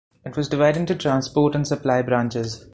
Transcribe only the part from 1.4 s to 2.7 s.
and Supply Branches.